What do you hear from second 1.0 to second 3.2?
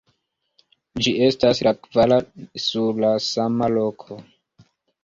Ĝi estas la kvara sur la